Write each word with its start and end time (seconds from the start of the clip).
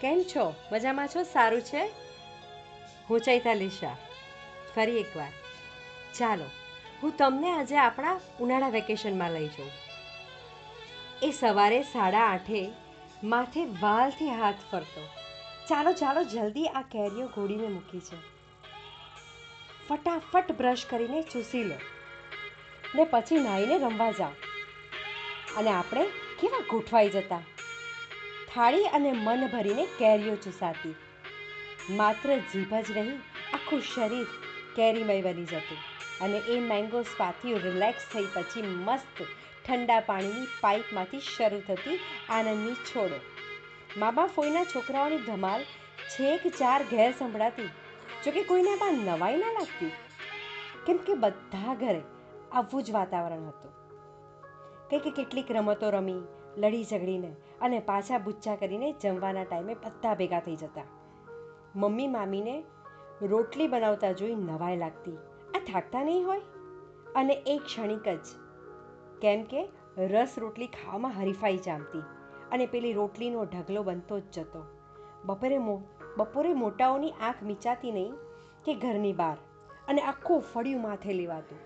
કેમ 0.00 0.22
છો? 0.36 0.54
મજામાં 0.72 1.08
છો? 1.08 1.22
સારું 1.22 1.62
છે? 1.62 1.90
હું 3.10 3.20
ચૈતાલી 3.20 3.70
શાહ 3.70 3.96
ફરી 4.76 4.98
એકવાર. 4.98 5.32
ચાલો, 6.18 6.44
હું 7.02 7.16
તમને 7.16 7.50
આજે 7.50 7.76
આપણા 7.76 8.20
ઉનાળા 8.40 8.68
વેકેશનમાં 8.68 9.30
લઈ 9.30 9.46
જાઉં. 9.46 9.70
એ 11.22 11.30
સવારે 11.30 11.82
સાડા 11.82 12.18
આઠે 12.18 12.72
માથે 13.24 13.64
વાલથી 13.64 14.30
હાથ 14.30 14.54
ફરતો. 14.72 15.06
ચાલો 15.68 15.92
ચાલો, 15.92 16.24
જલ્દી 16.24 16.66
આ 16.66 16.82
કેરીઓ 16.82 17.26
ઘોડીને 17.26 17.68
મૂકી 17.68 18.00
છે. 18.00 18.16
ફટાફટ 19.88 20.52
બ્રશ 20.52 20.86
કરીને 20.90 21.22
ચૂસી 21.22 21.64
લો. 21.64 21.74
ને 22.94 23.04
પછી 23.04 23.36
નાહીને 23.36 23.78
રમવા 23.78 24.10
જાઓ. 24.10 24.30
અને 25.56 25.70
આપણે 25.70 26.04
કેવા 26.40 26.60
ગોઠવાઈ 26.70 27.08
જતા? 27.08 27.40
થાળી 28.54 28.84
અને 28.84 29.12
મન 29.12 29.46
ભરીને 29.46 29.84
કેરીઓ 29.98 30.36
ચૂસાતી. 30.36 30.94
માત્ર 31.90 32.36
જીભ 32.36 32.74
જ 32.74 32.98
નહીં, 32.98 33.18
આખું 33.54 33.82
શરીર 33.82 34.26
કેરીમય 34.76 35.22
બની 35.22 35.44
જતું 35.44 35.78
અને 36.20 36.38
એ 36.38 36.60
મેંગો 36.60 37.02
સ્વાથી 37.02 37.54
રિલેક્સ 37.54 38.02
થઈ 38.14 38.26
પછી 38.34 38.62
મસ્ત 38.62 39.22
ઠંડા 39.66 40.00
પાણીની 40.00 40.46
પાઇપમાંથી 40.60 41.20
શરૂ 41.20 41.60
થતી 41.68 42.00
આનંદની 42.28 42.74
છોડો. 42.74 43.20
મા 43.96 44.10
બાપ 44.10 44.28
ફોઈના 44.28 44.64
છોકરાઓની 44.64 45.18
ધમાલ 45.18 45.62
છેક 46.10 46.46
ચાર 46.48 46.82
ઘેર 46.90 47.12
સંભળાતી. 47.18 47.70
જોકે 48.24 48.42
કોઈને 48.42 48.76
પણ 48.76 48.92
નવાઈ 48.92 49.36
ના 49.36 49.52
લાગતી. 49.52 49.92
કેમ 50.86 50.96
કે 50.96 51.14
બધા 51.14 51.74
ઘરે 51.74 52.02
આવું 52.52 52.82
જ 52.82 52.90
વાતાવરણ 52.90 53.48
હતું. 53.48 53.72
કંઈક 54.90 55.14
કેટલીક 55.14 55.52
રમતો 55.52 55.90
રમી 55.90 56.39
લડી 56.60 56.84
ઝઘડીને 56.84 57.36
અને 57.60 57.78
પાછા 57.78 58.18
બુચ્ચા 58.18 58.56
કરીને 58.56 58.92
જમવાના 58.92 59.44
ટાઈમે 59.44 59.74
બધા 59.74 60.14
ભેગા 60.14 60.40
થઈ 60.40 60.56
જતા. 60.56 60.82
મમ્મી 61.76 62.06
મામીને 62.06 62.64
રોટલી 63.22 63.68
બનાવતા 63.68 64.12
જોઈ 64.12 64.34
નવાઈ 64.34 64.76
લાગતી. 64.76 65.16
આ 65.54 65.58
થાકતા 65.72 66.04
નહીં 66.04 66.26
હોય? 66.26 66.40
અને 67.16 67.32
એ 67.32 67.58
ક્ષણિક 67.58 68.08
જ. 68.08 68.26
કેમ 69.22 69.42
કે 69.42 69.68
રસ 69.98 70.34
રોટલી 70.38 70.66
ખાવામાં 70.66 71.20
હરીફાઈ 71.20 71.56
જામતી 71.56 71.98
અને 72.52 72.66
પેલી 72.66 72.92
રોટલીનો 72.92 73.44
ઢગલો 73.44 73.82
બનતો 73.82 74.20
જ 74.20 74.22
જતો. 74.32 74.64
બપોરે 75.24 75.58
મો, 75.58 75.82
બપોરે 76.16 76.54
મોટાઓની 76.54 77.10
આંખ 77.10 77.42
મીચાતી 77.42 77.92
નહીં 77.92 78.12
કે 78.64 78.74
ઘરની 78.74 79.12
બહાર 79.12 79.36
અને 79.88 80.00
આખું 80.00 80.40
ફળિયું 80.40 80.82
માથે 80.82 81.12
લેવાતું. 81.12 81.58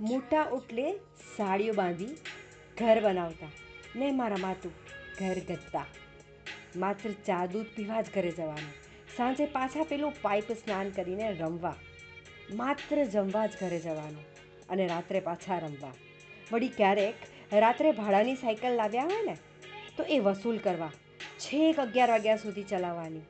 મોટા 0.00 0.42
ઉટલે 0.42 0.92
સાડીઓ 1.36 1.72
બાંધી 1.72 2.06
ઘર 2.80 3.00
બનાવતા. 3.00 3.46
ને 3.96 4.10
મારા 4.10 4.36
માતું, 4.36 4.72
ઘર 5.20 5.38
ગત્તા 5.48 5.86
માત્ર 6.76 7.10
ચા 7.26 7.46
દૂધ 7.46 7.66
પીવા 7.66 8.02
જ 8.02 8.06
ઘરે 8.14 8.30
જવાનું. 8.30 8.72
સાંજે 9.16 9.46
પાછા 9.46 9.84
પેલું 9.84 10.12
પાઇપ 10.22 10.52
સ્નાન 10.52 10.90
કરીને 10.90 11.32
રમવા. 11.32 11.76
માત્ર 12.54 13.04
જમવા 13.04 13.46
જ 13.46 13.50
ઘરે 13.60 13.80
જવાનું 13.80 14.24
અને 14.68 14.86
રાત્રે 14.86 15.20
પાછા 15.20 15.58
રમવા. 15.58 15.92
વળી 16.52 16.68
ક્યારેક 16.68 17.14
રાત્રે 17.52 17.92
ભાડાની 17.92 18.34
સાયકલ 18.34 18.72
લાવ્યા 18.74 19.04
હોય 19.04 19.26
ને, 19.26 19.36
તો 19.96 20.02
એ 20.02 20.18
વસૂલ 20.18 20.58
કરવા. 20.58 20.92
છેક 21.38 21.80
અગિયાર 21.80 22.10
વાગ્યા 22.10 22.36
સુધી 22.36 22.62
ચલાવવાની. 22.62 23.20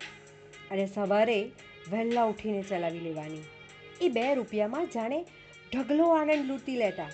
અને 0.71 0.87
સવારે 0.87 1.51
વહેલા 1.91 2.23
ઉઠીને 2.23 2.63
ચલાવી 2.63 3.01
લેવાની. 3.01 3.43
એ 4.01 4.09
બે 4.09 4.35
રૂપિયામાં 4.35 4.87
જાણે 4.87 5.25
ઢગલો 5.75 6.09
આનંદ 6.09 6.47
લૂંટી 6.47 6.77
લેતા. 6.77 7.09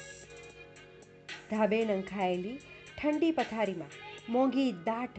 ધાબે 1.51 1.85
નંખાયેલી 1.85 2.59
ઠંડી 3.03 3.33
પથારીમાં 3.33 3.89
મોંઘી 4.33 4.73
દાટ 4.73 5.11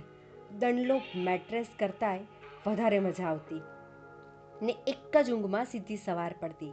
દંડલોપ 0.52 1.02
મેટ્રેસ 1.16 1.68
કરતાંય 1.80 2.20
વધારે 2.68 3.00
મજા 3.00 3.26
આવતી. 3.26 3.62
ને 4.62 4.76
એક 4.88 5.18
જ 5.18 5.32
ઊંઘમાં 5.32 5.66
સીધી 5.66 5.98
સવાર 5.98 6.36
પડતી. 6.40 6.72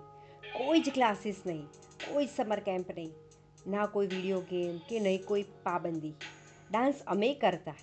કોઈ 0.52 0.80
જ 0.80 0.90
ક્લાસીસ 0.94 1.42
નહીં, 1.46 1.66
કોઈ 2.12 2.26
સમર 2.26 2.60
કેમ્પ 2.60 2.90
નહીં, 2.90 3.12
ના 3.66 3.86
કોઈ 3.86 4.06
વીડિયો 4.06 4.40
ગેમ 4.40 4.78
કે 4.78 5.00
નહીં 5.00 5.24
કોઈ 5.24 5.42
પાબંદી. 5.42 6.14
ડાન્સ 6.70 6.94
અમે 7.06 7.34
કરતા, 7.34 7.74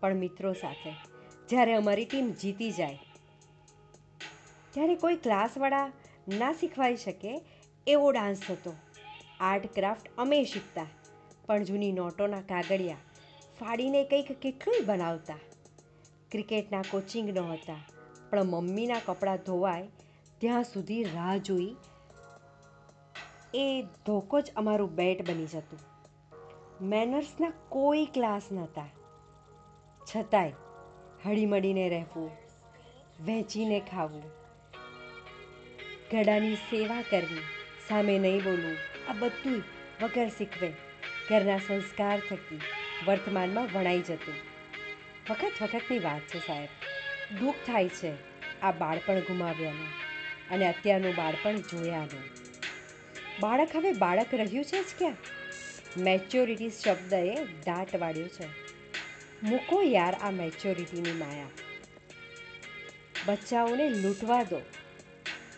પણ 0.00 0.14
મિત્રો 0.14 0.52
સાથે. 0.52 0.94
જ્યારે 1.48 1.74
અમારી 1.74 2.04
ટીમ 2.04 2.30
જીતી 2.30 2.70
જાય. 2.70 2.98
ત્યારે 4.70 4.94
કોઈ 4.94 5.16
ક્લાસવાળા 5.16 5.92
ના 6.38 6.52
શીખવાઈ 6.52 6.96
શકે 6.96 7.40
એવો 7.86 8.10
ડાન્સ 8.10 8.50
હતો. 8.50 8.74
આર્ટ 9.40 9.74
ક્રાફ્ટ 9.74 10.10
અમે 10.18 10.44
શીખતા. 10.44 10.86
પણ 11.46 11.64
જૂની 11.64 11.92
નોટોના 11.92 12.40
કાગળિયા 12.40 12.96
ફાડીને 13.60 14.04
કંઈક 14.04 14.32
કેટલુંય 14.32 14.84
બનાવતા. 14.86 15.38
ક્રિકેટના 16.30 16.82
કોચિંગ 16.90 17.30
નહોતા 17.30 17.80
પણ 18.30 18.44
મમ્મીના 18.44 19.00
કપડાં 19.06 19.36
ધોવાય 19.36 19.88
ત્યાં 20.38 20.64
સુધી 20.64 21.04
રાહ 21.04 21.36
જોઈ 21.36 21.76
એ 23.54 23.82
ધોકો 24.06 24.40
જ 24.40 24.52
અમારું 24.56 24.94
બેટ 24.94 25.30
બની 25.30 25.46
જતું. 25.46 25.80
મેનર્સના 26.82 27.52
કોઈ 27.68 28.04
ક્લાસ 28.04 28.42
નહોતા. 28.52 28.88
છતાંય 30.10 30.52
હળીમળીને 31.24 31.88
રહેવું, 31.88 32.30
વહેંચીને 33.26 33.80
ખાવું, 33.80 34.22
ગળાની 36.10 36.54
સેવા 36.54 37.02
કરવી, 37.10 37.44
સામે 37.88 38.18
નહીં 38.18 38.44
બોલવું, 38.44 38.78
આ 39.08 39.12
બધું 39.12 39.62
વગર 40.02 40.28
શીખવે. 40.28 40.70
ઘરના 41.30 41.58
સંસ્કાર 41.58 42.20
થકી 42.30 42.60
વર્તમાનમાં 43.06 43.68
વણાઈ 43.74 44.00
જતું. 44.00 44.34
વખત 45.30 45.52
વખતની 45.62 45.98
વાત 45.98 46.20
છે 46.20 46.38
સાહેબ. 46.46 46.68
દુઃખ 47.40 47.54
થાય 47.66 47.88
છે 47.88 48.12
આ 48.60 48.72
બાળપણ 48.72 49.20
ગુમાવ્યાનું 49.20 49.86
અને 50.50 50.68
અત્યારનું 50.68 51.14
બાળપણ 51.14 51.56
જોયાનું. 51.56 52.22
બાળક 53.40 53.76
હવે 53.76 53.92
બાળક 53.92 54.26
રહ્યું 54.32 54.64
છે 54.64 54.82
જ 54.82 54.86
ક્યાં? 54.98 55.16
મેચ્યોરિટી 55.96 56.70
શબ્દએ 56.70 57.44
દાટ 57.44 57.96
વાળ્યો 57.96 58.28
છે. 58.28 58.46
મૂકો 59.42 59.82
યાર 59.82 60.14
આ 60.14 60.30
મેચ્યોરિટીની 60.30 61.12
માયા. 61.12 61.46
બચ્ચાઓને 63.26 63.88
લૂંટવા 63.88 64.42
દો. 64.42 64.60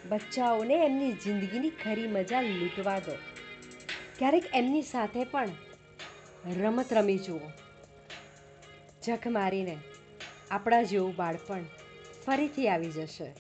બચ્ચાઓને 0.08 0.74
એમની 0.74 1.12
જિંદગીની 1.12 1.70
ખરી 1.70 2.06
મજા 2.06 2.40
લૂંટવા 2.40 2.98
દો. 2.98 3.31
ક્યારેક 4.22 4.44
એમની 4.54 4.82
સાથે 4.82 5.24
પણ 5.24 5.48
રમત 6.60 6.92
રમી 6.92 7.18
જુઓ. 7.18 7.40
જખ 9.02 9.26
મારીને 9.26 9.78
આપણા 10.50 10.82
જેવું 10.82 11.16
બાળપણ 11.16 11.62
ફરીથી 12.26 12.68
આવી 12.68 12.90
જશે. 12.90 13.34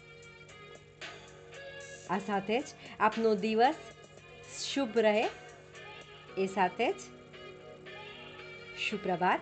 આ 2.10 2.18
સાથે 2.18 2.60
જ 2.60 2.64
આપનો 3.00 3.34
દિવસ 3.34 3.74
શુભ 4.74 4.98
રહે. 4.98 5.28
એ 6.38 6.46
સાથે 6.46 6.92
જ 6.92 6.96
સુપ્રભાત 8.90 9.40